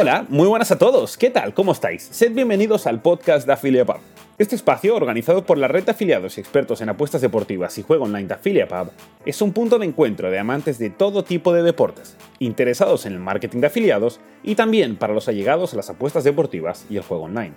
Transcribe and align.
Hola, 0.00 0.24
muy 0.28 0.46
buenas 0.46 0.70
a 0.70 0.78
todos. 0.78 1.18
¿Qué 1.18 1.28
tal? 1.28 1.54
¿Cómo 1.54 1.72
estáis? 1.72 2.04
Sed 2.12 2.30
bienvenidos 2.30 2.86
al 2.86 3.02
podcast 3.02 3.48
de 3.48 3.54
AffiliatePub. 3.54 3.98
Este 4.38 4.54
espacio, 4.54 4.94
organizado 4.94 5.44
por 5.44 5.58
la 5.58 5.66
red 5.66 5.82
de 5.82 5.90
afiliados 5.90 6.38
y 6.38 6.40
expertos 6.40 6.80
en 6.80 6.88
apuestas 6.88 7.20
deportivas 7.20 7.76
y 7.78 7.82
juego 7.82 8.04
online 8.04 8.28
de 8.28 8.34
AffiliatePub, 8.34 8.92
es 9.26 9.42
un 9.42 9.52
punto 9.52 9.76
de 9.76 9.86
encuentro 9.86 10.30
de 10.30 10.38
amantes 10.38 10.78
de 10.78 10.90
todo 10.90 11.24
tipo 11.24 11.52
de 11.52 11.64
deportes, 11.64 12.16
interesados 12.38 13.06
en 13.06 13.14
el 13.14 13.18
marketing 13.18 13.58
de 13.58 13.66
afiliados 13.66 14.20
y 14.44 14.54
también 14.54 14.94
para 14.94 15.14
los 15.14 15.26
allegados 15.26 15.74
a 15.74 15.78
las 15.78 15.90
apuestas 15.90 16.22
deportivas 16.22 16.86
y 16.88 16.96
el 16.96 17.02
juego 17.02 17.24
online. 17.24 17.54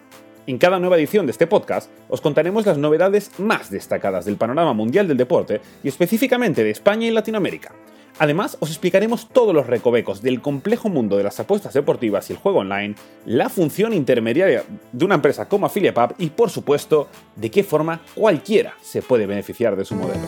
En 0.48 0.58
cada 0.58 0.80
nueva 0.80 0.98
edición 0.98 1.28
de 1.28 1.34
este 1.34 1.46
podcast 1.46 1.92
os 2.10 2.22
contaremos 2.22 2.66
las 2.66 2.80
novedades 2.80 3.40
más 3.40 3.70
destacadas 3.70 4.26
del 4.26 4.38
panorama 4.38 4.74
mundial 4.74 5.08
del 5.08 5.18
deporte 5.18 5.62
y 5.84 5.90
específicamente 5.90 6.64
de 6.64 6.72
España 6.72 7.06
y 7.06 7.12
Latinoamérica 7.12 7.72
Además, 8.20 8.58
os 8.60 8.70
explicaremos 8.70 9.30
todos 9.30 9.54
los 9.54 9.68
recovecos 9.68 10.22
del 10.22 10.42
complejo 10.42 10.90
mundo 10.90 11.18
de 11.18 11.24
las 11.24 11.40
apuestas 11.40 11.74
deportivas 11.74 12.30
y 12.30 12.34
el 12.34 12.40
juego 12.40 12.60
online, 12.60 12.96
la 13.26 13.50
función 13.50 13.94
intermediaria 13.94 14.64
de 14.92 15.06
una 15.06 15.16
empresa 15.16 15.48
como 15.48 15.66
AffiliatePub 15.66 16.16
y, 16.18 16.30
por 16.30 16.50
supuesto, 16.50 17.08
de 17.36 17.50
qué 17.52 17.64
forma 17.64 18.02
cualquiera 18.16 18.76
se 18.82 19.02
puede 19.02 19.26
beneficiar 19.26 19.76
de 19.76 19.86
su 19.86 19.96
modelo. 19.96 20.28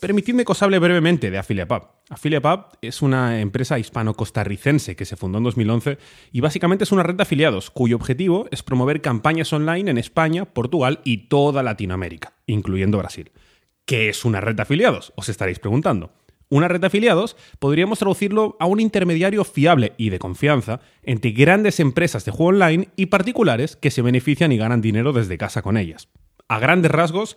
Permitidme 0.00 0.46
que 0.46 0.52
os 0.52 0.62
hable 0.62 0.78
brevemente 0.78 1.30
de 1.30 1.36
AffiliatePub. 1.36 1.82
AffiliatePub 2.08 2.78
es 2.80 3.02
una 3.02 3.42
empresa 3.42 3.78
hispano-costarricense 3.78 4.96
que 4.96 5.04
se 5.04 5.14
fundó 5.14 5.36
en 5.36 5.44
2011 5.44 5.98
y 6.32 6.40
básicamente 6.40 6.84
es 6.84 6.92
una 6.92 7.02
red 7.02 7.16
de 7.16 7.22
afiliados 7.22 7.70
cuyo 7.70 7.96
objetivo 7.96 8.46
es 8.50 8.62
promover 8.62 9.02
campañas 9.02 9.52
online 9.52 9.90
en 9.90 9.98
España, 9.98 10.46
Portugal 10.46 11.00
y 11.04 11.28
toda 11.28 11.62
Latinoamérica, 11.62 12.32
incluyendo 12.46 12.96
Brasil. 12.96 13.30
¿Qué 13.84 14.08
es 14.08 14.24
una 14.24 14.40
red 14.40 14.54
de 14.54 14.62
afiliados? 14.62 15.12
Os 15.16 15.28
estaréis 15.28 15.58
preguntando. 15.58 16.14
Una 16.48 16.66
red 16.66 16.80
de 16.80 16.86
afiliados 16.86 17.36
podríamos 17.58 17.98
traducirlo 17.98 18.56
a 18.58 18.64
un 18.64 18.80
intermediario 18.80 19.44
fiable 19.44 19.92
y 19.98 20.08
de 20.08 20.18
confianza 20.18 20.80
entre 21.02 21.32
grandes 21.32 21.78
empresas 21.78 22.24
de 22.24 22.32
juego 22.32 22.48
online 22.48 22.88
y 22.96 23.06
particulares 23.06 23.76
que 23.76 23.90
se 23.90 24.00
benefician 24.00 24.50
y 24.50 24.56
ganan 24.56 24.80
dinero 24.80 25.12
desde 25.12 25.36
casa 25.36 25.60
con 25.60 25.76
ellas. 25.76 26.08
A 26.48 26.58
grandes 26.58 26.90
rasgos, 26.90 27.36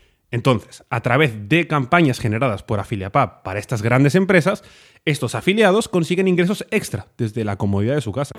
Entonces, 0.31 0.83
a 0.89 1.01
través 1.01 1.49
de 1.49 1.67
campañas 1.67 2.19
generadas 2.19 2.63
por 2.63 2.79
AffiliatePub 2.79 3.43
para 3.43 3.59
estas 3.59 3.81
grandes 3.81 4.15
empresas, 4.15 4.63
estos 5.03 5.35
afiliados 5.35 5.89
consiguen 5.89 6.29
ingresos 6.29 6.65
extra 6.71 7.07
desde 7.17 7.43
la 7.43 7.57
comodidad 7.57 7.95
de 7.95 8.01
su 8.01 8.13
casa. 8.13 8.33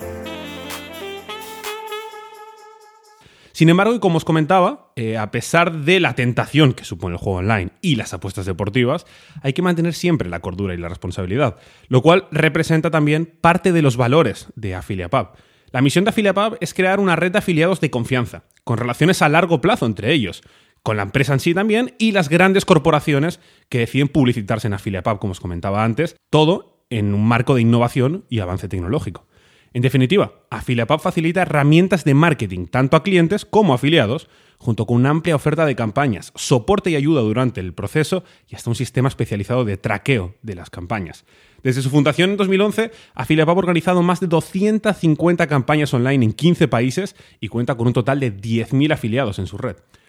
Sin 3.53 3.69
embargo, 3.69 3.95
y 3.95 4.01
como 4.01 4.17
os 4.17 4.25
comentaba, 4.25 4.93
eh, 4.97 5.19
a 5.19 5.31
pesar 5.31 5.85
de 5.85 6.01
la 6.01 6.15
tentación 6.15 6.73
que 6.73 6.85
supone 6.85 7.15
el 7.17 7.21
juego 7.21 7.41
online 7.41 7.71
y 7.83 7.97
las 7.97 8.15
apuestas 8.15 8.47
deportivas, 8.47 9.07
hay 9.43 9.53
que 9.53 9.61
mantener 9.61 9.93
siempre 9.93 10.31
la 10.31 10.41
cordura 10.41 10.73
y 10.73 10.79
la 10.79 10.89
responsabilidad, 10.89 11.57
lo 11.89 12.01
cual 12.01 12.27
representa 12.31 12.91
también 12.91 13.27
parte 13.41 13.73
de 13.73 13.83
los 13.83 13.99
valores 13.99 14.49
de 14.57 14.75
AffiliatePub. 14.75 15.37
La 15.71 15.83
misión 15.83 16.05
de 16.05 16.11
AffiliatePub 16.11 16.57
es 16.61 16.73
crear 16.73 16.99
una 16.99 17.15
red 17.15 17.33
de 17.33 17.39
afiliados 17.39 17.81
de 17.81 17.91
confianza, 17.91 18.45
con 18.65 18.79
relaciones 18.79 19.21
a 19.21 19.29
largo 19.29 19.61
plazo 19.61 19.85
entre 19.85 20.13
ellos, 20.13 20.43
con 20.83 20.97
la 20.97 21.05
empresa 21.05 21.33
en 21.33 21.41
sí 21.41 21.55
también 21.55 21.95
y 21.99 22.13
las 22.13 22.29
grandes 22.29 22.65
corporaciones 22.65 23.41
que 23.69 23.79
deciden 23.79 24.09
publicitarse 24.09 24.67
en 24.67 24.75
AffiliatePub, 24.75 25.19
como 25.19 25.33
os 25.33 25.41
comentaba 25.41 25.85
antes, 25.85 26.17
todo 26.31 26.85
en 26.91 27.15
un 27.15 27.27
marco 27.27 27.55
de 27.55 27.63
innovación 27.63 28.25
y 28.29 28.41
avance 28.41 28.69
tecnológico. 28.69 29.27
En 29.75 29.81
definitiva, 29.81 30.45
AffiliatePub 30.51 31.01
facilita 31.01 31.43
herramientas 31.43 32.05
de 32.05 32.13
marketing 32.13 32.67
tanto 32.67 32.97
a 32.97 33.03
clientes 33.03 33.47
como 33.47 33.73
a 33.73 33.77
afiliados, 33.77 34.29
junto 34.59 34.87
con 34.87 34.99
una 34.99 35.11
amplia 35.11 35.35
oferta 35.35 35.65
de 35.65 35.75
campañas, 35.75 36.31
soporte 36.37 36.91
y 36.91 36.97
ayuda 36.97 37.23
durante 37.23 37.61
el 37.61 37.73
proceso 37.73 38.23
y 38.49 38.55
hasta 38.55 38.69
un 38.69 38.77
sistema 38.77 39.09
especializado 39.09 39.65
de 39.65 39.79
traqueo 39.79 40.35
de 40.43 40.55
las 40.55 40.69
campañas. 40.69 41.25
Desde 41.63 41.81
su 41.81 41.89
fundación 41.89 42.31
en 42.31 42.37
2011, 42.37 42.93
AffiliatePub 43.15 43.57
ha 43.57 43.59
organizado 43.59 44.03
más 44.03 44.21
de 44.21 44.27
250 44.27 45.47
campañas 45.47 45.95
online 45.95 46.27
en 46.27 46.33
15 46.33 46.69
países 46.69 47.17
y 47.41 47.49
cuenta 47.49 47.75
con 47.75 47.87
un 47.87 47.93
total 47.95 48.21
de 48.21 48.37
10.000 48.37 48.93
afiliados 48.93 49.39
en 49.39 49.47
su 49.47 49.57
red. 49.57 49.77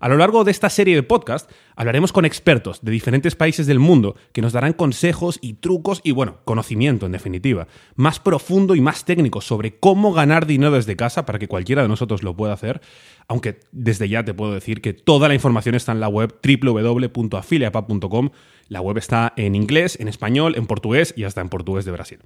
A 0.00 0.08
lo 0.08 0.16
largo 0.16 0.44
de 0.44 0.50
esta 0.50 0.70
serie 0.70 0.94
de 0.94 1.02
podcast 1.02 1.50
hablaremos 1.76 2.10
con 2.10 2.24
expertos 2.24 2.80
de 2.80 2.90
diferentes 2.90 3.36
países 3.36 3.66
del 3.66 3.78
mundo 3.78 4.16
que 4.32 4.40
nos 4.40 4.54
darán 4.54 4.72
consejos 4.72 5.38
y 5.42 5.54
trucos 5.54 6.00
y, 6.02 6.12
bueno, 6.12 6.38
conocimiento 6.46 7.04
en 7.04 7.12
definitiva, 7.12 7.68
más 7.96 8.18
profundo 8.18 8.74
y 8.74 8.80
más 8.80 9.04
técnico 9.04 9.42
sobre 9.42 9.78
cómo 9.78 10.14
ganar 10.14 10.46
dinero 10.46 10.72
desde 10.72 10.96
casa 10.96 11.26
para 11.26 11.38
que 11.38 11.48
cualquiera 11.48 11.82
de 11.82 11.88
nosotros 11.88 12.22
lo 12.22 12.34
pueda 12.34 12.54
hacer, 12.54 12.80
aunque 13.28 13.60
desde 13.72 14.08
ya 14.08 14.24
te 14.24 14.32
puedo 14.32 14.54
decir 14.54 14.80
que 14.80 14.94
toda 14.94 15.28
la 15.28 15.34
información 15.34 15.74
está 15.74 15.92
en 15.92 16.00
la 16.00 16.08
web 16.08 16.34
www.afiliapub.com. 16.42 18.30
La 18.68 18.80
web 18.80 18.96
está 18.96 19.34
en 19.36 19.54
inglés, 19.54 19.98
en 20.00 20.08
español, 20.08 20.54
en 20.56 20.66
portugués 20.66 21.12
y 21.14 21.24
hasta 21.24 21.42
en 21.42 21.50
portugués 21.50 21.84
de 21.84 21.90
Brasil. 21.90 22.20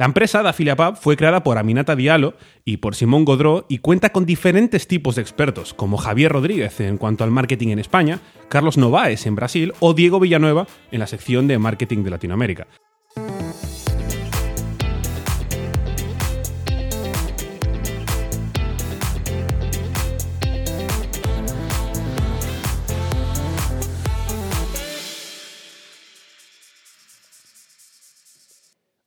La 0.00 0.06
empresa 0.06 0.42
de 0.42 0.48
AffiliatePub 0.48 0.96
fue 0.96 1.14
creada 1.14 1.42
por 1.42 1.58
Aminata 1.58 1.94
Diallo 1.94 2.32
y 2.64 2.78
por 2.78 2.94
Simón 2.94 3.26
Godró 3.26 3.66
y 3.68 3.80
cuenta 3.80 4.08
con 4.08 4.24
diferentes 4.24 4.88
tipos 4.88 5.16
de 5.16 5.20
expertos, 5.20 5.74
como 5.74 5.98
Javier 5.98 6.32
Rodríguez 6.32 6.80
en 6.80 6.96
cuanto 6.96 7.22
al 7.22 7.30
marketing 7.30 7.68
en 7.68 7.80
España, 7.80 8.18
Carlos 8.48 8.78
Novaes 8.78 9.26
en 9.26 9.34
Brasil 9.34 9.74
o 9.78 9.92
Diego 9.92 10.18
Villanueva 10.18 10.66
en 10.90 11.00
la 11.00 11.06
sección 11.06 11.48
de 11.48 11.58
marketing 11.58 12.02
de 12.02 12.10
Latinoamérica. 12.12 12.66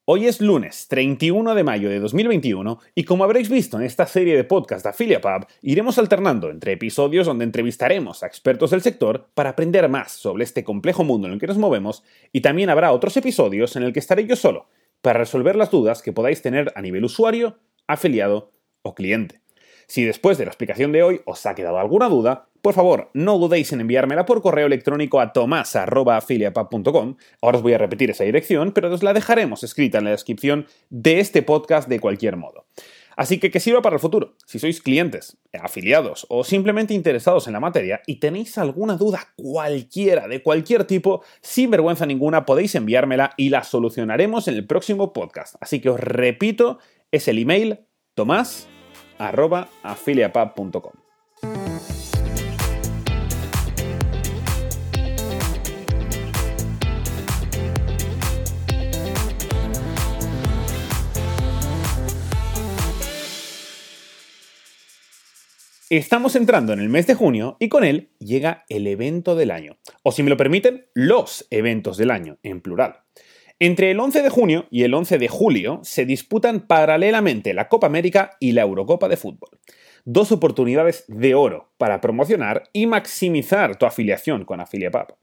Hoy 0.06 0.28
es 0.28 0.42
lunes 0.42 0.90
31 0.90 1.56
de 1.56 1.64
mayo 1.64 1.90
de 1.90 2.02
2021 2.02 2.78
y 2.94 3.06
como 3.06 3.24
habréis 3.24 3.48
visto 3.50 3.78
en 3.78 3.84
esta 3.84 4.06
serie 4.06 4.36
de 4.36 4.44
podcast 4.44 4.84
de 4.84 4.90
AffiliatePub, 4.90 5.48
iremos 5.62 5.98
alternando 5.98 6.50
entre 6.50 6.74
episodios 6.74 7.26
donde 7.26 7.46
entrevistaremos 7.46 8.22
a 8.22 8.28
expertos 8.28 8.72
del 8.72 8.82
sector 8.82 9.30
para 9.34 9.52
aprender 9.52 9.88
más 9.88 10.12
sobre 10.12 10.44
este 10.44 10.66
complejo 10.66 11.06
mundo 11.06 11.28
en 11.28 11.36
el 11.36 11.40
que 11.40 11.48
nos 11.48 11.58
movemos 11.58 12.04
y 12.34 12.42
también 12.42 12.70
habrá 12.70 12.92
otros 12.92 13.16
episodios 13.16 13.78
en 13.78 13.84
el 13.84 13.94
que 13.94 14.00
estaré 14.00 14.28
yo 14.28 14.36
solo 14.36 14.68
para 15.02 15.20
resolver 15.20 15.56
las 15.56 15.72
dudas 15.72 16.02
que 16.02 16.12
podáis 16.12 16.42
tener 16.42 16.74
a 16.76 16.82
nivel 16.82 17.06
usuario, 17.06 17.60
afiliado 17.88 18.52
o 18.82 18.96
cliente. 18.96 19.40
Si 19.88 20.04
después 20.04 20.38
de 20.38 20.44
la 20.44 20.52
explicación 20.52 20.92
de 20.92 21.04
hoy 21.04 21.22
os 21.24 21.46
ha 21.46 21.56
quedado 21.56 21.80
alguna 21.80 22.10
duda, 22.10 22.50
por 22.64 22.74
favor, 22.74 23.12
no 23.14 23.38
dudéis 23.40 23.74
en 23.74 23.82
enviármela 23.82 24.26
por 24.26 24.42
correo 24.42 24.68
electrónico 24.68 25.20
a 25.20 25.34
tomas.afiliapub.com. 25.34 27.18
Ahora 27.42 27.58
os 27.58 27.62
voy 27.62 27.74
a 27.74 27.78
repetir 27.78 28.10
esa 28.10 28.24
dirección, 28.24 28.72
pero 28.72 28.90
os 28.90 29.04
la 29.04 29.12
dejaremos 29.12 29.66
escrita 29.66 29.98
en 29.98 30.06
la 30.06 30.12
descripción 30.12 30.66
de 30.90 31.20
este 31.20 31.42
podcast 31.42 31.90
de 31.90 32.00
cualquier 32.00 32.38
modo. 32.38 32.66
Así 33.18 33.38
que 33.38 33.52
que 33.52 33.60
sirva 33.60 33.82
para 33.82 33.98
el 33.98 34.00
futuro. 34.00 34.38
Si 34.46 34.60
sois 34.60 34.80
clientes, 34.80 35.36
afiliados 35.52 36.26
o 36.30 36.46
simplemente 36.46 36.94
interesados 36.94 37.48
en 37.48 37.54
la 37.54 37.60
materia 37.60 38.02
y 38.08 38.22
tenéis 38.22 38.58
alguna 38.58 38.96
duda 38.96 39.34
cualquiera, 39.36 40.30
de 40.30 40.42
cualquier 40.42 40.86
tipo, 40.86 41.22
sin 41.42 41.70
vergüenza 41.70 42.06
ninguna, 42.06 42.46
podéis 42.46 42.76
enviármela 42.76 43.34
y 43.36 43.50
la 43.50 43.66
solucionaremos 43.66 44.48
en 44.48 44.56
el 44.56 44.66
próximo 44.66 45.12
podcast. 45.12 45.56
Así 45.60 45.82
que 45.82 45.90
os 45.90 46.00
repito, 46.00 46.80
es 47.12 47.28
el 47.28 47.40
email 47.40 47.80
tomás.afiliapub.com. 48.16 51.03
Estamos 65.96 66.36
entrando 66.36 66.74
en 66.74 66.80
el 66.80 66.90
mes 66.90 67.06
de 67.06 67.14
junio 67.14 67.56
y 67.60 67.70
con 67.70 67.84
él 67.84 68.10
llega 68.18 68.66
el 68.68 68.88
evento 68.88 69.36
del 69.36 69.52
año, 69.52 69.78
o 70.02 70.12
si 70.12 70.24
me 70.24 70.32
lo 70.32 70.38
permiten, 70.38 70.88
los 70.96 71.46
eventos 71.52 71.98
del 71.98 72.10
año, 72.10 72.40
en 72.42 72.62
plural. 72.62 73.02
Entre 73.60 73.92
el 73.92 74.00
11 74.00 74.24
de 74.24 74.30
junio 74.30 74.66
y 74.72 74.86
el 74.86 74.96
11 74.96 75.20
de 75.20 75.28
julio 75.28 75.82
se 75.84 76.08
disputan 76.08 76.62
paralelamente 76.62 77.54
la 77.54 77.70
Copa 77.70 77.86
América 77.86 78.38
y 78.40 78.54
la 78.54 78.64
Eurocopa 78.64 79.08
de 79.08 79.18
fútbol. 79.18 79.52
Dos 80.04 80.32
oportunidades 80.32 81.06
de 81.08 81.36
oro 81.36 81.72
para 81.78 82.02
promocionar 82.02 82.64
y 82.74 82.88
maximizar 82.88 83.76
tu 83.76 83.86
afiliación 83.86 84.46
con 84.46 84.62
AfiliaPub. 84.62 85.14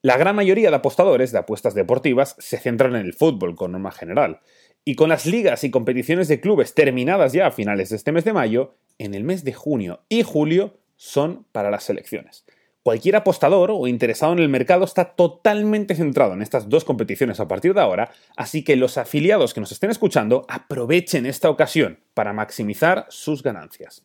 La 0.00 0.16
gran 0.16 0.34
mayoría 0.34 0.70
de 0.70 0.76
apostadores 0.76 1.30
de 1.30 1.40
apuestas 1.40 1.74
deportivas 1.74 2.36
se 2.38 2.56
centran 2.56 2.96
en 2.96 3.04
el 3.04 3.12
fútbol 3.12 3.54
con 3.54 3.72
norma 3.72 3.90
general, 3.90 4.40
y 4.88 4.94
con 4.94 5.08
las 5.08 5.26
ligas 5.26 5.64
y 5.64 5.70
competiciones 5.72 6.28
de 6.28 6.40
clubes 6.40 6.72
terminadas 6.72 7.32
ya 7.32 7.48
a 7.48 7.50
finales 7.50 7.90
de 7.90 7.96
este 7.96 8.12
mes 8.12 8.24
de 8.24 8.32
mayo, 8.32 8.76
en 8.98 9.14
el 9.14 9.24
mes 9.24 9.42
de 9.42 9.52
junio 9.52 10.00
y 10.08 10.22
julio 10.22 10.78
son 10.94 11.44
para 11.50 11.72
las 11.72 11.82
selecciones. 11.82 12.44
Cualquier 12.84 13.16
apostador 13.16 13.72
o 13.72 13.88
interesado 13.88 14.32
en 14.32 14.38
el 14.38 14.48
mercado 14.48 14.84
está 14.84 15.16
totalmente 15.16 15.96
centrado 15.96 16.34
en 16.34 16.40
estas 16.40 16.68
dos 16.68 16.84
competiciones 16.84 17.40
a 17.40 17.48
partir 17.48 17.74
de 17.74 17.80
ahora, 17.80 18.12
así 18.36 18.62
que 18.62 18.76
los 18.76 18.96
afiliados 18.96 19.54
que 19.54 19.60
nos 19.60 19.72
estén 19.72 19.90
escuchando 19.90 20.46
aprovechen 20.48 21.26
esta 21.26 21.50
ocasión 21.50 21.98
para 22.14 22.32
maximizar 22.32 23.06
sus 23.08 23.42
ganancias. 23.42 24.04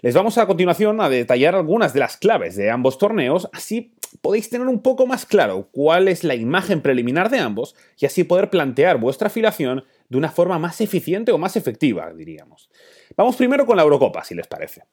Les 0.00 0.14
vamos 0.14 0.38
a 0.38 0.46
continuación 0.46 1.02
a 1.02 1.10
detallar 1.10 1.54
algunas 1.54 1.92
de 1.92 2.00
las 2.00 2.16
claves 2.16 2.56
de 2.56 2.70
ambos 2.70 2.96
torneos, 2.96 3.50
así 3.52 3.94
podéis 4.22 4.48
tener 4.48 4.68
un 4.68 4.80
poco 4.80 5.06
más 5.06 5.26
claro 5.26 5.68
cuál 5.70 6.08
es 6.08 6.24
la 6.24 6.34
imagen 6.34 6.80
preliminar 6.80 7.30
de 7.30 7.40
ambos 7.40 7.74
y 7.98 8.06
así 8.06 8.24
poder 8.24 8.48
plantear 8.48 8.98
vuestra 8.98 9.28
afiliación 9.28 9.84
de 10.14 10.18
una 10.18 10.30
forma 10.30 10.60
más 10.60 10.80
eficiente 10.80 11.32
o 11.32 11.38
más 11.38 11.56
efectiva, 11.56 12.12
diríamos. 12.14 12.70
Vamos 13.16 13.34
primero 13.34 13.66
con 13.66 13.76
la 13.76 13.82
Eurocopa, 13.82 14.22
si 14.22 14.36
les 14.36 14.46
parece. 14.46 14.84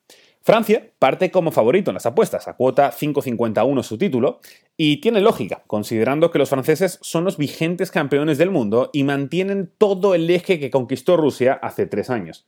Francia 0.42 0.90
parte 0.98 1.30
como 1.30 1.52
favorito 1.52 1.92
en 1.92 1.94
las 1.94 2.08
apuestas, 2.08 2.48
a 2.48 2.56
cuota 2.56 2.92
5.51 2.92 3.84
su 3.84 4.00
título, 4.00 4.40
y 4.76 4.98
tiene 4.98 5.22
lógica, 5.22 5.62
considerando 5.68 6.32
que 6.32 6.40
los 6.40 6.50
franceses 6.50 6.98
son 7.04 7.24
los 7.24 7.38
vigentes 7.38 7.92
campeones 7.92 8.40
del 8.40 8.50
mundo 8.50 8.90
y 8.94 9.04
mantienen 9.04 9.72
todo 9.78 10.16
el 10.16 10.28
eje 10.28 10.60
que 10.60 10.72
conquistó 10.72 11.18
Rusia 11.18 11.54
hace 11.54 11.86
tres 11.86 12.10
años. 12.10 12.48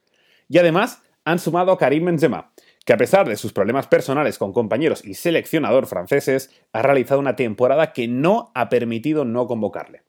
Y 0.50 0.58
además 0.58 1.04
han 1.26 1.38
sumado 1.38 1.72
a 1.72 1.78
Karim 1.78 2.06
Benzema, 2.06 2.54
que 2.86 2.94
a 2.94 2.98
pesar 2.98 3.30
de 3.30 3.38
sus 3.38 3.54
problemas 3.54 3.86
personales 3.86 4.40
con 4.40 4.52
compañeros 4.52 5.06
y 5.06 5.14
seleccionador 5.14 5.86
franceses, 5.86 6.50
ha 6.74 6.82
realizado 6.82 7.20
una 7.20 7.36
temporada 7.36 7.94
que 7.94 8.08
no 8.08 8.52
ha 8.56 8.70
permitido 8.70 9.26
no 9.26 9.46
convocarle. 9.46 10.03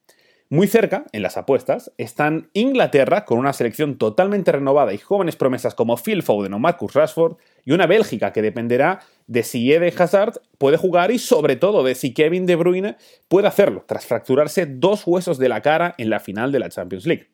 Muy 0.55 0.69
cerca, 0.69 1.05
en 1.11 1.23
las 1.23 1.37
apuestas, 1.37 1.91
están 1.99 2.49
Inglaterra 2.53 3.25
con 3.25 3.39
una 3.39 3.53
selección 3.53 3.99
totalmente 3.99 4.53
renovada 4.53 4.93
y 4.95 4.99
jóvenes 4.99 5.35
promesas 5.35 5.75
como 5.75 5.97
Phil 5.97 6.23
Foden 6.23 6.55
o 6.55 6.61
Marcus 6.61 6.95
Rashford, 6.95 7.39
y 7.65 7.73
una 7.73 7.89
Bélgica 7.89 8.33
que 8.33 8.41
dependerá 8.41 9.01
de 9.27 9.43
si 9.43 9.73
Eden 9.73 9.93
Hazard 9.99 10.41
puede 10.57 10.77
jugar 10.77 11.11
y 11.11 11.19
sobre 11.19 11.57
todo 11.57 11.83
de 11.83 11.97
si 11.97 12.15
Kevin 12.15 12.47
De 12.47 12.55
Bruyne 12.55 12.97
puede 13.27 13.49
hacerlo, 13.49 13.83
tras 13.89 14.07
fracturarse 14.07 14.67
dos 14.67 15.03
huesos 15.09 15.39
de 15.39 15.49
la 15.49 15.61
cara 15.61 15.97
en 15.99 16.09
la 16.09 16.21
final 16.21 16.53
de 16.53 16.61
la 16.61 16.69
Champions 16.69 17.05
League. 17.05 17.31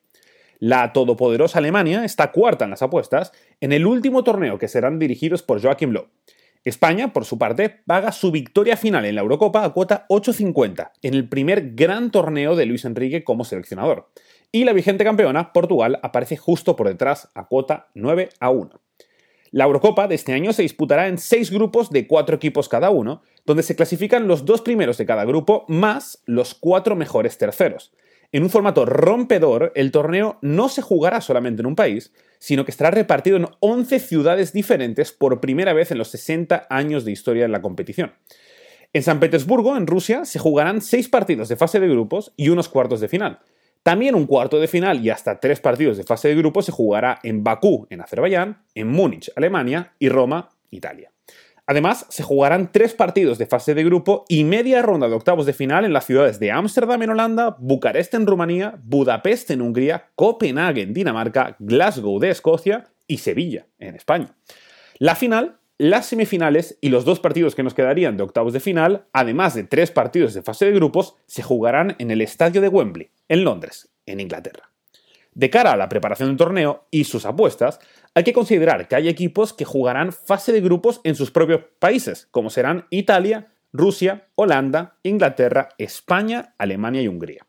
La 0.57 0.91
todopoderosa 0.91 1.59
Alemania 1.59 2.03
está 2.03 2.31
cuarta 2.31 2.65
en 2.65 2.71
las 2.71 2.81
apuestas 2.81 3.33
en 3.59 3.71
el 3.71 3.85
último 3.85 4.23
torneo 4.23 4.57
que 4.57 4.67
serán 4.67 4.97
dirigidos 4.97 5.43
por 5.43 5.61
Joachim 5.61 5.91
Löw. 5.91 6.07
España, 6.63 7.11
por 7.11 7.25
su 7.25 7.39
parte, 7.39 7.81
paga 7.87 8.11
su 8.11 8.31
victoria 8.31 8.77
final 8.77 9.05
en 9.05 9.15
la 9.15 9.21
Eurocopa 9.21 9.65
a 9.65 9.73
cuota 9.73 10.05
8.50, 10.09 10.91
en 11.01 11.13
el 11.15 11.27
primer 11.27 11.73
gran 11.73 12.11
torneo 12.11 12.55
de 12.55 12.67
Luis 12.67 12.85
Enrique 12.85 13.23
como 13.23 13.45
seleccionador. 13.45 14.11
Y 14.51 14.63
la 14.63 14.73
vigente 14.73 15.03
campeona, 15.03 15.53
Portugal, 15.53 15.99
aparece 16.03 16.37
justo 16.37 16.75
por 16.75 16.87
detrás 16.87 17.29
a 17.33 17.47
cuota 17.47 17.87
9 17.95 18.29
a 18.39 18.49
1. 18.51 18.81
La 19.49 19.65
Eurocopa 19.65 20.07
de 20.07 20.15
este 20.15 20.33
año 20.33 20.53
se 20.53 20.61
disputará 20.61 21.07
en 21.07 21.17
seis 21.17 21.51
grupos 21.51 21.89
de 21.89 22.07
cuatro 22.07 22.35
equipos 22.35 22.69
cada 22.69 22.89
uno, 22.89 23.21
donde 23.45 23.63
se 23.63 23.75
clasifican 23.75 24.27
los 24.27 24.45
dos 24.45 24.61
primeros 24.61 24.97
de 24.97 25.05
cada 25.05 25.25
grupo 25.25 25.65
más 25.67 26.21
los 26.25 26.53
cuatro 26.53 26.95
mejores 26.95 27.37
terceros. 27.37 27.91
En 28.33 28.43
un 28.43 28.49
formato 28.49 28.85
rompedor, 28.85 29.73
el 29.75 29.91
torneo 29.91 30.37
no 30.41 30.69
se 30.69 30.81
jugará 30.81 31.19
solamente 31.19 31.61
en 31.61 31.65
un 31.65 31.75
país, 31.75 32.13
sino 32.39 32.63
que 32.63 32.71
estará 32.71 32.89
repartido 32.89 33.37
en 33.37 33.47
11 33.59 33.99
ciudades 33.99 34.53
diferentes 34.53 35.11
por 35.11 35.41
primera 35.41 35.73
vez 35.73 35.91
en 35.91 35.97
los 35.97 36.07
60 36.09 36.67
años 36.69 37.03
de 37.03 37.11
historia 37.11 37.43
de 37.43 37.49
la 37.49 37.61
competición. 37.61 38.13
En 38.93 39.03
San 39.03 39.19
Petersburgo, 39.19 39.75
en 39.75 39.87
Rusia, 39.87 40.25
se 40.25 40.39
jugarán 40.39 40.81
6 40.81 41.09
partidos 41.09 41.49
de 41.49 41.55
fase 41.55 41.79
de 41.79 41.89
grupos 41.89 42.33
y 42.37 42.49
unos 42.49 42.69
cuartos 42.69 43.01
de 43.01 43.09
final. 43.09 43.39
También 43.83 44.15
un 44.15 44.27
cuarto 44.27 44.59
de 44.59 44.67
final 44.67 45.03
y 45.03 45.09
hasta 45.09 45.39
tres 45.39 45.59
partidos 45.59 45.97
de 45.97 46.03
fase 46.03 46.27
de 46.27 46.35
grupos 46.35 46.65
se 46.65 46.71
jugará 46.71 47.19
en 47.23 47.43
Bakú, 47.43 47.87
en 47.89 48.01
Azerbaiyán, 48.01 48.63
en 48.75 48.87
Múnich, 48.87 49.31
Alemania 49.35 49.93
y 49.97 50.09
Roma, 50.09 50.49
Italia. 50.69 51.11
Además, 51.71 52.05
se 52.09 52.21
jugarán 52.21 52.73
tres 52.73 52.93
partidos 52.93 53.37
de 53.37 53.45
fase 53.45 53.73
de 53.73 53.85
grupo 53.85 54.25
y 54.27 54.43
media 54.43 54.81
ronda 54.81 55.07
de 55.07 55.15
octavos 55.15 55.45
de 55.45 55.53
final 55.53 55.85
en 55.85 55.93
las 55.93 56.05
ciudades 56.05 56.37
de 56.37 56.51
Ámsterdam 56.51 57.01
en 57.01 57.11
Holanda, 57.11 57.55
Bucarest 57.59 58.13
en 58.13 58.27
Rumanía, 58.27 58.77
Budapest 58.83 59.51
en 59.51 59.61
Hungría, 59.61 60.09
Copenhague 60.15 60.81
en 60.81 60.93
Dinamarca, 60.93 61.55
Glasgow 61.59 62.19
de 62.19 62.31
Escocia 62.31 62.89
y 63.07 63.19
Sevilla 63.19 63.67
en 63.79 63.95
España. 63.95 64.35
La 64.97 65.15
final, 65.15 65.59
las 65.77 66.07
semifinales 66.07 66.77
y 66.81 66.89
los 66.89 67.05
dos 67.05 67.21
partidos 67.21 67.55
que 67.55 67.63
nos 67.63 67.73
quedarían 67.73 68.17
de 68.17 68.23
octavos 68.23 68.51
de 68.51 68.59
final, 68.59 69.05
además 69.13 69.53
de 69.53 69.63
tres 69.63 69.91
partidos 69.91 70.33
de 70.33 70.41
fase 70.41 70.65
de 70.65 70.73
grupos, 70.73 71.15
se 71.25 71.41
jugarán 71.41 71.95
en 71.99 72.11
el 72.11 72.19
estadio 72.19 72.59
de 72.59 72.67
Wembley, 72.67 73.11
en 73.29 73.45
Londres, 73.45 73.93
en 74.05 74.19
Inglaterra. 74.19 74.70
De 75.33 75.49
cara 75.49 75.71
a 75.71 75.77
la 75.77 75.87
preparación 75.87 76.29
del 76.29 76.37
torneo 76.37 76.87
y 76.91 77.05
sus 77.05 77.25
apuestas, 77.25 77.79
hay 78.13 78.23
que 78.23 78.33
considerar 78.33 78.87
que 78.87 78.95
hay 78.95 79.07
equipos 79.07 79.53
que 79.53 79.63
jugarán 79.63 80.11
fase 80.11 80.51
de 80.51 80.59
grupos 80.59 80.99
en 81.03 81.15
sus 81.15 81.31
propios 81.31 81.61
países, 81.79 82.27
como 82.31 82.49
serán 82.49 82.85
Italia, 82.89 83.53
Rusia, 83.71 84.27
Holanda, 84.35 84.97
Inglaterra, 85.03 85.69
España, 85.77 86.53
Alemania 86.57 87.01
y 87.01 87.07
Hungría. 87.07 87.47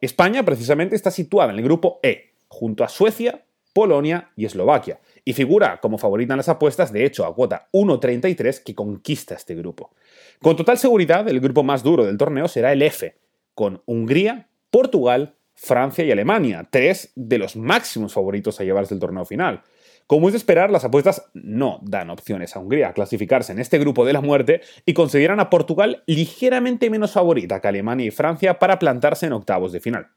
España 0.00 0.42
precisamente 0.44 0.96
está 0.96 1.10
situada 1.10 1.52
en 1.52 1.58
el 1.58 1.64
grupo 1.64 2.00
E, 2.02 2.34
junto 2.48 2.84
a 2.84 2.88
Suecia, 2.88 3.44
Polonia 3.72 4.30
y 4.36 4.44
Eslovaquia, 4.44 5.00
y 5.24 5.32
figura 5.32 5.80
como 5.80 5.96
favorita 5.96 6.34
en 6.34 6.38
las 6.38 6.50
apuestas, 6.50 6.92
de 6.92 7.06
hecho, 7.06 7.24
a 7.24 7.34
cuota 7.34 7.68
1.33 7.72 8.62
que 8.62 8.74
conquista 8.74 9.34
este 9.34 9.54
grupo. 9.54 9.94
Con 10.40 10.56
total 10.56 10.76
seguridad, 10.76 11.26
el 11.28 11.40
grupo 11.40 11.62
más 11.62 11.82
duro 11.82 12.04
del 12.04 12.18
torneo 12.18 12.48
será 12.48 12.72
el 12.72 12.82
F, 12.82 13.16
con 13.54 13.82
Hungría, 13.86 14.48
Portugal, 14.70 15.36
Francia 15.64 16.04
y 16.04 16.10
Alemania, 16.10 16.66
tres 16.68 17.12
de 17.14 17.38
los 17.38 17.54
máximos 17.54 18.12
favoritos 18.12 18.58
a 18.58 18.64
llevarse 18.64 18.94
el 18.94 19.00
torneo 19.00 19.24
final. 19.24 19.62
Como 20.08 20.26
es 20.26 20.32
de 20.32 20.38
esperar, 20.38 20.72
las 20.72 20.84
apuestas 20.84 21.30
no 21.34 21.78
dan 21.82 22.10
opciones 22.10 22.56
a 22.56 22.58
Hungría 22.58 22.88
a 22.88 22.92
clasificarse 22.94 23.52
en 23.52 23.60
este 23.60 23.78
grupo 23.78 24.04
de 24.04 24.12
la 24.12 24.20
muerte 24.20 24.60
y 24.84 24.92
consideran 24.92 25.38
a 25.38 25.50
Portugal 25.50 26.02
ligeramente 26.06 26.90
menos 26.90 27.12
favorita 27.12 27.60
que 27.60 27.68
Alemania 27.68 28.06
y 28.06 28.10
Francia 28.10 28.58
para 28.58 28.80
plantarse 28.80 29.26
en 29.26 29.34
octavos 29.34 29.70
de 29.70 29.78
final. 29.78 30.08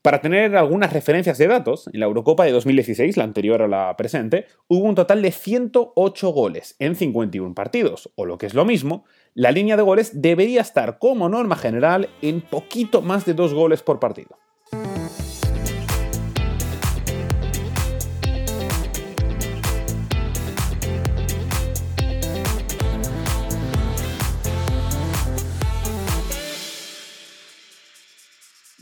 Para 0.00 0.22
tener 0.22 0.56
algunas 0.56 0.94
referencias 0.94 1.36
de 1.36 1.48
datos, 1.48 1.90
en 1.92 2.00
la 2.00 2.06
Eurocopa 2.06 2.46
de 2.46 2.52
2016, 2.52 3.18
la 3.18 3.24
anterior 3.24 3.60
a 3.60 3.68
la 3.68 3.94
presente, 3.98 4.46
hubo 4.66 4.86
un 4.86 4.94
total 4.94 5.20
de 5.20 5.30
108 5.30 6.30
goles 6.30 6.74
en 6.78 6.96
51 6.96 7.54
partidos, 7.54 8.10
o 8.14 8.24
lo 8.24 8.38
que 8.38 8.46
es 8.46 8.54
lo 8.54 8.64
mismo, 8.64 9.04
la 9.34 9.50
línea 9.50 9.76
de 9.76 9.82
goles 9.82 10.22
debería 10.22 10.62
estar 10.62 10.98
como 10.98 11.28
norma 11.28 11.56
general 11.56 12.08
en 12.22 12.40
poquito 12.40 13.02
más 13.02 13.26
de 13.26 13.34
dos 13.34 13.52
goles 13.52 13.82
por 13.82 14.00
partido. 14.00 14.38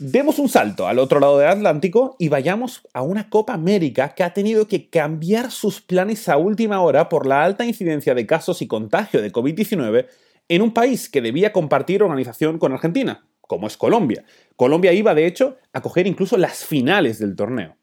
Demos 0.07 0.37
un 0.37 0.49
salto 0.49 0.87
al 0.87 0.99
otro 0.99 1.19
lado 1.19 1.39
del 1.39 1.47
Atlántico 1.47 2.15
y 2.19 2.29
vayamos 2.29 2.87
a 2.93 3.01
una 3.01 3.27
Copa 3.27 3.53
América 3.53 4.09
que 4.09 4.21
ha 4.21 4.33
tenido 4.33 4.67
que 4.67 4.87
cambiar 4.87 5.49
sus 5.49 5.81
planes 5.81 6.29
a 6.29 6.37
última 6.37 6.79
hora 6.81 7.09
por 7.09 7.25
la 7.25 7.43
alta 7.43 7.65
incidencia 7.65 8.13
de 8.13 8.27
casos 8.27 8.61
y 8.61 8.67
contagio 8.67 9.19
de 9.19 9.31
COVID-19 9.31 10.05
en 10.47 10.61
un 10.61 10.75
país 10.75 11.09
que 11.09 11.23
debía 11.23 11.51
compartir 11.51 12.03
organización 12.03 12.59
con 12.59 12.71
Argentina, 12.71 13.25
como 13.41 13.65
es 13.65 13.77
Colombia. 13.77 14.25
Colombia 14.55 14.93
iba, 14.93 15.15
de 15.15 15.25
hecho, 15.25 15.57
a 15.73 15.81
coger 15.81 16.05
incluso 16.05 16.37
las 16.37 16.63
finales 16.63 17.17
del 17.17 17.35
torneo. 17.35 17.75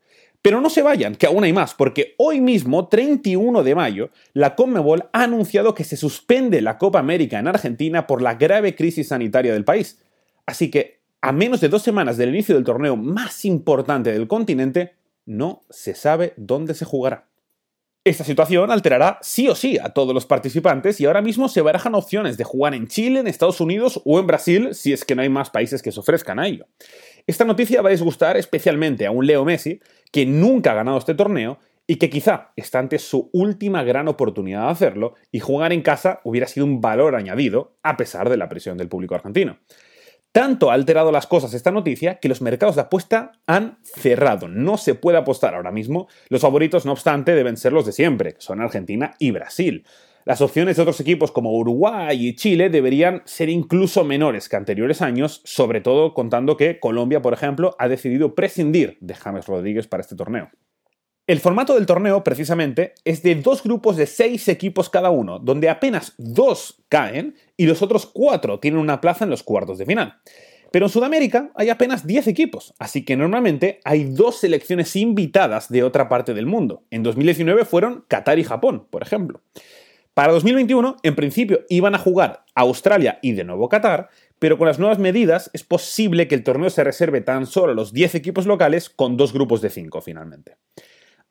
Pero 0.42 0.60
no 0.60 0.70
se 0.70 0.82
vayan, 0.82 1.16
que 1.16 1.26
aún 1.26 1.42
hay 1.42 1.52
más, 1.52 1.74
porque 1.74 2.14
hoy 2.18 2.40
mismo, 2.40 2.86
31 2.86 3.64
de 3.64 3.74
mayo, 3.74 4.10
la 4.32 4.54
Conmebol 4.54 5.08
ha 5.12 5.24
anunciado 5.24 5.74
que 5.74 5.82
se 5.82 5.96
suspende 5.96 6.62
la 6.62 6.78
Copa 6.78 7.00
América 7.00 7.40
en 7.40 7.48
Argentina 7.48 8.06
por 8.06 8.22
la 8.22 8.34
grave 8.34 8.76
crisis 8.76 9.08
sanitaria 9.08 9.52
del 9.52 9.64
país. 9.64 10.00
Así 10.46 10.70
que 10.70 11.01
a 11.22 11.32
menos 11.32 11.60
de 11.60 11.68
dos 11.68 11.82
semanas 11.82 12.16
del 12.16 12.30
inicio 12.30 12.56
del 12.56 12.64
torneo 12.64 12.96
más 12.96 13.44
importante 13.44 14.12
del 14.12 14.26
continente, 14.26 14.96
no 15.24 15.62
se 15.70 15.94
sabe 15.94 16.34
dónde 16.36 16.74
se 16.74 16.84
jugará. 16.84 17.28
Esta 18.04 18.24
situación 18.24 18.72
alterará 18.72 19.20
sí 19.22 19.48
o 19.48 19.54
sí 19.54 19.78
a 19.78 19.90
todos 19.90 20.12
los 20.12 20.26
participantes 20.26 21.00
y 21.00 21.04
ahora 21.04 21.22
mismo 21.22 21.48
se 21.48 21.60
barajan 21.60 21.94
opciones 21.94 22.36
de 22.36 22.42
jugar 22.42 22.74
en 22.74 22.88
Chile, 22.88 23.20
en 23.20 23.28
Estados 23.28 23.60
Unidos 23.60 24.02
o 24.04 24.18
en 24.18 24.26
Brasil 24.26 24.74
si 24.74 24.92
es 24.92 25.04
que 25.04 25.14
no 25.14 25.22
hay 25.22 25.28
más 25.28 25.50
países 25.50 25.80
que 25.80 25.92
se 25.92 26.00
ofrezcan 26.00 26.40
a 26.40 26.48
ello. 26.48 26.66
Esta 27.28 27.44
noticia 27.44 27.80
va 27.80 27.90
a 27.90 27.92
disgustar 27.92 28.36
especialmente 28.36 29.06
a 29.06 29.12
un 29.12 29.24
Leo 29.24 29.44
Messi 29.44 29.80
que 30.10 30.26
nunca 30.26 30.72
ha 30.72 30.74
ganado 30.74 30.98
este 30.98 31.14
torneo 31.14 31.60
y 31.86 31.96
que 31.96 32.10
quizá 32.10 32.50
está 32.56 32.80
ante 32.80 32.98
su 32.98 33.30
última 33.32 33.84
gran 33.84 34.08
oportunidad 34.08 34.64
de 34.64 34.72
hacerlo 34.72 35.14
y 35.30 35.38
jugar 35.38 35.72
en 35.72 35.82
casa 35.82 36.20
hubiera 36.24 36.48
sido 36.48 36.66
un 36.66 36.80
valor 36.80 37.14
añadido 37.14 37.76
a 37.84 37.96
pesar 37.96 38.28
de 38.28 38.36
la 38.36 38.48
presión 38.48 38.76
del 38.76 38.88
público 38.88 39.14
argentino. 39.14 39.58
Tanto 40.32 40.70
ha 40.70 40.74
alterado 40.74 41.12
las 41.12 41.26
cosas 41.26 41.52
esta 41.52 41.70
noticia 41.70 42.18
que 42.18 42.30
los 42.30 42.40
mercados 42.40 42.76
de 42.76 42.80
apuesta 42.80 43.32
han 43.46 43.78
cerrado. 43.82 44.48
No 44.48 44.78
se 44.78 44.94
puede 44.94 45.18
apostar 45.18 45.54
ahora 45.54 45.70
mismo. 45.70 46.08
Los 46.30 46.40
favoritos, 46.40 46.86
no 46.86 46.92
obstante, 46.92 47.34
deben 47.34 47.58
ser 47.58 47.74
los 47.74 47.84
de 47.84 47.92
siempre, 47.92 48.32
que 48.32 48.40
son 48.40 48.62
Argentina 48.62 49.14
y 49.18 49.30
Brasil. 49.30 49.84
Las 50.24 50.40
opciones 50.40 50.76
de 50.76 50.82
otros 50.82 51.00
equipos 51.00 51.32
como 51.32 51.52
Uruguay 51.52 52.28
y 52.28 52.34
Chile 52.34 52.70
deberían 52.70 53.20
ser 53.26 53.50
incluso 53.50 54.04
menores 54.04 54.48
que 54.48 54.56
anteriores 54.56 55.02
años, 55.02 55.42
sobre 55.44 55.82
todo 55.82 56.14
contando 56.14 56.56
que 56.56 56.80
Colombia, 56.80 57.20
por 57.20 57.34
ejemplo, 57.34 57.76
ha 57.78 57.88
decidido 57.88 58.34
prescindir 58.34 58.96
de 59.00 59.14
James 59.14 59.46
Rodríguez 59.46 59.86
para 59.86 60.00
este 60.00 60.16
torneo. 60.16 60.48
El 61.32 61.40
formato 61.40 61.76
del 61.76 61.86
torneo, 61.86 62.22
precisamente, 62.22 62.92
es 63.06 63.22
de 63.22 63.34
dos 63.36 63.62
grupos 63.62 63.96
de 63.96 64.04
seis 64.04 64.48
equipos 64.48 64.90
cada 64.90 65.08
uno, 65.08 65.38
donde 65.38 65.70
apenas 65.70 66.12
dos 66.18 66.84
caen 66.90 67.36
y 67.56 67.64
los 67.64 67.80
otros 67.80 68.04
cuatro 68.04 68.60
tienen 68.60 68.78
una 68.78 69.00
plaza 69.00 69.24
en 69.24 69.30
los 69.30 69.42
cuartos 69.42 69.78
de 69.78 69.86
final. 69.86 70.16
Pero 70.70 70.84
en 70.84 70.92
Sudamérica 70.92 71.50
hay 71.54 71.70
apenas 71.70 72.06
10 72.06 72.26
equipos, 72.26 72.74
así 72.78 73.06
que 73.06 73.16
normalmente 73.16 73.80
hay 73.84 74.04
dos 74.04 74.40
selecciones 74.40 74.94
invitadas 74.94 75.70
de 75.70 75.82
otra 75.82 76.10
parte 76.10 76.34
del 76.34 76.44
mundo. 76.44 76.84
En 76.90 77.02
2019 77.02 77.64
fueron 77.64 78.04
Qatar 78.08 78.38
y 78.38 78.44
Japón, 78.44 78.86
por 78.90 79.02
ejemplo. 79.02 79.40
Para 80.12 80.34
2021, 80.34 80.98
en 81.02 81.14
principio, 81.14 81.60
iban 81.70 81.94
a 81.94 81.98
jugar 81.98 82.44
Australia 82.54 83.18
y 83.22 83.32
de 83.32 83.44
nuevo 83.44 83.70
Qatar, 83.70 84.10
pero 84.38 84.58
con 84.58 84.66
las 84.66 84.78
nuevas 84.78 84.98
medidas 84.98 85.48
es 85.54 85.64
posible 85.64 86.28
que 86.28 86.34
el 86.34 86.44
torneo 86.44 86.68
se 86.68 86.84
reserve 86.84 87.22
tan 87.22 87.46
solo 87.46 87.72
a 87.72 87.74
los 87.74 87.94
10 87.94 88.16
equipos 88.16 88.44
locales 88.44 88.90
con 88.90 89.16
dos 89.16 89.32
grupos 89.32 89.62
de 89.62 89.70
5 89.70 90.02
finalmente. 90.02 90.58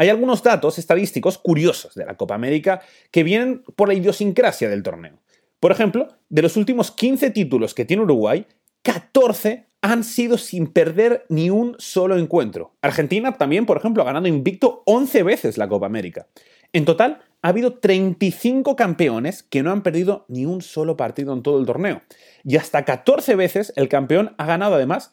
Hay 0.01 0.09
algunos 0.09 0.41
datos 0.41 0.79
estadísticos 0.79 1.37
curiosos 1.37 1.93
de 1.93 2.07
la 2.07 2.17
Copa 2.17 2.33
América 2.33 2.81
que 3.11 3.23
vienen 3.23 3.61
por 3.75 3.87
la 3.87 3.93
idiosincrasia 3.93 4.67
del 4.67 4.81
torneo. 4.81 5.19
Por 5.59 5.71
ejemplo, 5.71 6.07
de 6.27 6.41
los 6.41 6.57
últimos 6.57 6.89
15 6.89 7.29
títulos 7.29 7.75
que 7.75 7.85
tiene 7.85 8.01
Uruguay, 8.01 8.47
14 8.81 9.67
han 9.83 10.03
sido 10.03 10.39
sin 10.39 10.65
perder 10.65 11.27
ni 11.29 11.51
un 11.51 11.75
solo 11.77 12.17
encuentro. 12.17 12.73
Argentina 12.81 13.37
también, 13.37 13.67
por 13.67 13.77
ejemplo, 13.77 14.01
ha 14.01 14.07
ganado 14.07 14.25
invicto 14.25 14.81
11 14.87 15.21
veces 15.21 15.59
la 15.59 15.69
Copa 15.69 15.85
América. 15.85 16.25
En 16.73 16.85
total, 16.85 17.19
ha 17.43 17.49
habido 17.49 17.75
35 17.75 18.75
campeones 18.75 19.43
que 19.43 19.61
no 19.61 19.71
han 19.71 19.83
perdido 19.83 20.25
ni 20.29 20.47
un 20.47 20.63
solo 20.63 20.97
partido 20.97 21.31
en 21.31 21.43
todo 21.43 21.59
el 21.59 21.67
torneo. 21.67 22.01
Y 22.43 22.57
hasta 22.57 22.85
14 22.85 23.35
veces 23.35 23.71
el 23.75 23.87
campeón 23.87 24.33
ha 24.39 24.47
ganado 24.47 24.73
además 24.73 25.11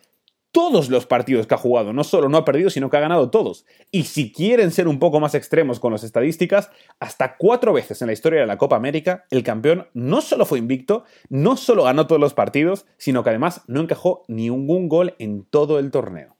todos 0.52 0.90
los 0.90 1.06
partidos 1.06 1.46
que 1.46 1.54
ha 1.54 1.58
jugado. 1.58 1.92
No 1.92 2.04
solo 2.04 2.28
no 2.28 2.38
ha 2.38 2.44
perdido, 2.44 2.70
sino 2.70 2.90
que 2.90 2.96
ha 2.96 3.00
ganado 3.00 3.30
todos. 3.30 3.64
Y 3.90 4.04
si 4.04 4.32
quieren 4.32 4.70
ser 4.70 4.88
un 4.88 4.98
poco 4.98 5.20
más 5.20 5.34
extremos 5.34 5.80
con 5.80 5.92
las 5.92 6.04
estadísticas, 6.04 6.70
hasta 7.00 7.36
cuatro 7.36 7.72
veces 7.72 8.00
en 8.00 8.06
la 8.06 8.12
historia 8.12 8.40
de 8.40 8.46
la 8.46 8.58
Copa 8.58 8.76
América, 8.76 9.24
el 9.30 9.42
campeón 9.42 9.88
no 9.94 10.20
solo 10.20 10.46
fue 10.46 10.58
invicto, 10.58 11.04
no 11.28 11.56
solo 11.56 11.84
ganó 11.84 12.06
todos 12.06 12.20
los 12.20 12.34
partidos, 12.34 12.86
sino 12.96 13.22
que 13.22 13.30
además 13.30 13.62
no 13.66 13.80
encajó 13.80 14.24
ningún 14.28 14.88
gol 14.88 15.14
en 15.18 15.44
todo 15.44 15.78
el 15.78 15.90
torneo. 15.90 16.38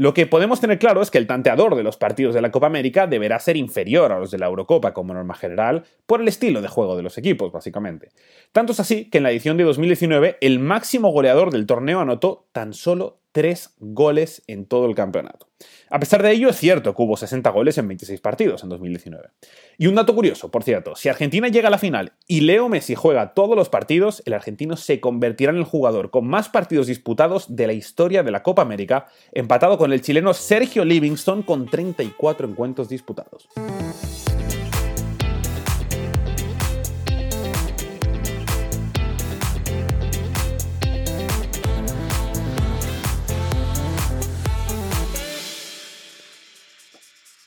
Lo 0.00 0.14
que 0.14 0.26
podemos 0.26 0.62
tener 0.62 0.78
claro 0.78 1.02
es 1.02 1.10
que 1.10 1.18
el 1.18 1.26
tanteador 1.26 1.74
de 1.74 1.82
los 1.82 1.98
partidos 1.98 2.34
de 2.34 2.40
la 2.40 2.50
Copa 2.50 2.66
América 2.66 3.06
deberá 3.06 3.38
ser 3.38 3.58
inferior 3.58 4.12
a 4.12 4.18
los 4.18 4.30
de 4.30 4.38
la 4.38 4.46
Eurocopa 4.46 4.94
como 4.94 5.12
norma 5.12 5.34
general 5.34 5.84
por 6.06 6.22
el 6.22 6.28
estilo 6.28 6.62
de 6.62 6.68
juego 6.68 6.96
de 6.96 7.02
los 7.02 7.18
equipos, 7.18 7.52
básicamente. 7.52 8.08
Tanto 8.50 8.72
es 8.72 8.80
así 8.80 9.10
que 9.10 9.18
en 9.18 9.24
la 9.24 9.30
edición 9.30 9.58
de 9.58 9.64
2019 9.64 10.38
el 10.40 10.58
máximo 10.58 11.10
goleador 11.10 11.50
del 11.50 11.66
torneo 11.66 12.00
anotó 12.00 12.46
tan 12.52 12.72
solo 12.72 13.20
tres 13.32 13.74
goles 13.78 14.42
en 14.46 14.66
todo 14.66 14.86
el 14.86 14.94
campeonato. 14.94 15.46
A 15.90 16.00
pesar 16.00 16.22
de 16.22 16.32
ello, 16.32 16.48
es 16.48 16.56
cierto 16.56 16.94
que 16.94 17.02
hubo 17.02 17.16
60 17.16 17.50
goles 17.50 17.76
en 17.78 17.88
26 17.88 18.20
partidos 18.20 18.62
en 18.62 18.70
2019. 18.70 19.28
Y 19.78 19.86
un 19.86 19.94
dato 19.94 20.14
curioso, 20.14 20.50
por 20.50 20.62
cierto, 20.62 20.96
si 20.96 21.08
Argentina 21.08 21.48
llega 21.48 21.68
a 21.68 21.70
la 21.70 21.78
final 21.78 22.12
y 22.26 22.40
Leo 22.40 22.68
Messi 22.68 22.94
juega 22.94 23.34
todos 23.34 23.56
los 23.56 23.68
partidos, 23.68 24.22
el 24.24 24.32
argentino 24.32 24.76
se 24.76 25.00
convertirá 25.00 25.52
en 25.52 25.58
el 25.58 25.64
jugador 25.64 26.10
con 26.10 26.26
más 26.26 26.48
partidos 26.48 26.86
disputados 26.86 27.54
de 27.54 27.66
la 27.66 27.72
historia 27.72 28.22
de 28.22 28.30
la 28.30 28.42
Copa 28.42 28.62
América, 28.62 29.06
empatado 29.32 29.76
con 29.78 29.92
el 29.92 30.00
chileno 30.00 30.32
Sergio 30.32 30.84
Livingston 30.84 31.42
con 31.42 31.66
34 31.66 32.48
encuentros 32.48 32.88
disputados. 32.88 33.48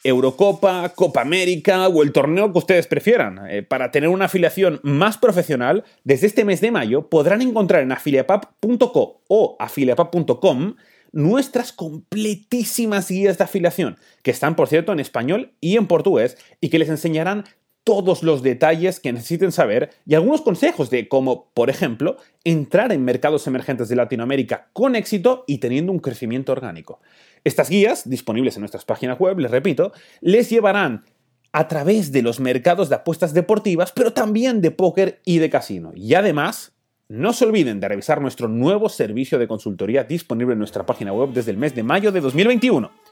Eurocopa, 0.03 0.89
Copa 0.89 1.21
América 1.21 1.87
o 1.87 2.03
el 2.03 2.11
torneo 2.11 2.51
que 2.51 2.57
ustedes 2.57 2.87
prefieran. 2.87 3.39
Eh, 3.49 3.63
para 3.63 3.91
tener 3.91 4.09
una 4.09 4.25
afiliación 4.25 4.79
más 4.83 5.17
profesional, 5.17 5.83
desde 6.03 6.27
este 6.27 6.45
mes 6.45 6.61
de 6.61 6.71
mayo 6.71 7.09
podrán 7.09 7.41
encontrar 7.41 7.83
en 7.83 7.91
afiliapap.co 7.91 9.21
o 9.27 9.55
afiliapap.com 9.59 10.75
nuestras 11.13 11.71
completísimas 11.71 13.09
guías 13.09 13.37
de 13.37 13.43
afiliación, 13.43 13.97
que 14.23 14.31
están, 14.31 14.55
por 14.55 14.67
cierto, 14.67 14.91
en 14.91 14.99
español 14.99 15.53
y 15.61 15.77
en 15.77 15.87
portugués, 15.87 16.37
y 16.59 16.69
que 16.69 16.79
les 16.79 16.89
enseñarán 16.89 17.45
todos 17.83 18.23
los 18.23 18.41
detalles 18.43 18.99
que 18.99 19.11
necesiten 19.11 19.51
saber 19.51 19.89
y 20.05 20.15
algunos 20.15 20.41
consejos 20.41 20.89
de 20.89 21.07
cómo, 21.07 21.51
por 21.53 21.69
ejemplo, 21.69 22.17
entrar 22.43 22.91
en 22.91 23.03
mercados 23.03 23.45
emergentes 23.47 23.89
de 23.89 23.95
Latinoamérica 23.95 24.69
con 24.73 24.95
éxito 24.95 25.43
y 25.47 25.57
teniendo 25.57 25.91
un 25.91 25.99
crecimiento 25.99 26.51
orgánico. 26.51 27.01
Estas 27.43 27.69
guías, 27.69 28.09
disponibles 28.09 28.55
en 28.55 28.61
nuestras 28.61 28.85
páginas 28.85 29.19
web, 29.19 29.39
les 29.39 29.51
repito, 29.51 29.91
les 30.21 30.49
llevarán 30.49 31.03
a 31.51 31.67
través 31.67 32.11
de 32.11 32.21
los 32.21 32.39
mercados 32.39 32.89
de 32.89 32.95
apuestas 32.95 33.33
deportivas, 33.33 33.91
pero 33.91 34.13
también 34.13 34.61
de 34.61 34.71
póker 34.71 35.21
y 35.25 35.39
de 35.39 35.49
casino. 35.49 35.91
Y 35.93 36.13
además, 36.15 36.73
no 37.09 37.33
se 37.33 37.45
olviden 37.45 37.79
de 37.79 37.89
revisar 37.89 38.21
nuestro 38.21 38.47
nuevo 38.47 38.89
servicio 38.89 39.37
de 39.37 39.47
consultoría 39.47 40.05
disponible 40.05 40.53
en 40.53 40.59
nuestra 40.59 40.85
página 40.85 41.11
web 41.11 41.31
desde 41.31 41.51
el 41.51 41.57
mes 41.57 41.75
de 41.75 41.83
mayo 41.83 42.11
de 42.11 42.21
2021 42.21 43.02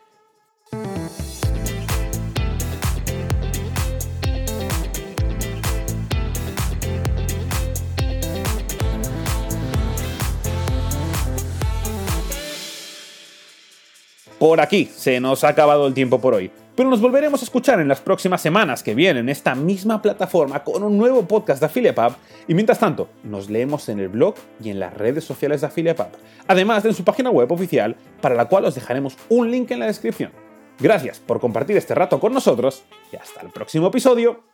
Por 14.42 14.60
aquí 14.60 14.86
se 14.86 15.20
nos 15.20 15.44
ha 15.44 15.50
acabado 15.50 15.86
el 15.86 15.94
tiempo 15.94 16.20
por 16.20 16.34
hoy, 16.34 16.50
pero 16.76 16.90
nos 16.90 17.00
volveremos 17.00 17.42
a 17.42 17.44
escuchar 17.46 17.80
en 17.80 17.88
las 17.88 18.02
próximas 18.02 18.42
semanas 18.42 18.82
que 18.82 18.96
vienen 18.96 19.26
en 19.26 19.30
esta 19.30 19.54
misma 19.54 20.02
plataforma 20.02 20.64
con 20.64 20.82
un 20.82 20.98
nuevo 20.98 21.28
podcast 21.28 21.60
de 21.60 21.68
AffiliatePub 21.68 22.16
y 22.48 22.56
mientras 22.56 22.80
tanto 22.80 23.08
nos 23.24 23.52
leemos 23.52 23.88
en 23.90 24.00
el 24.00 24.08
blog 24.08 24.34
y 24.60 24.72
en 24.72 24.80
las 24.80 24.96
redes 24.96 25.26
sociales 25.26 25.62
de 25.62 25.68
AffiliatePub, 25.68 26.18
además 26.48 26.82
de 26.82 26.90
en 26.90 26.96
su 26.96 27.04
página 27.04 27.30
web 27.30 27.52
oficial 27.52 27.96
para 28.20 28.34
la 28.34 28.46
cual 28.46 28.66
os 28.66 28.74
dejaremos 28.74 29.16
un 29.30 29.52
link 29.52 29.70
en 29.70 29.78
la 29.78 29.86
descripción. 29.86 30.32
Gracias 30.80 31.20
por 31.20 31.40
compartir 31.40 31.78
este 31.78 31.94
rato 31.94 32.20
con 32.20 32.34
nosotros 32.34 32.82
y 33.14 33.18
hasta 33.18 33.42
el 33.42 33.50
próximo 33.50 33.90
episodio. 33.90 34.51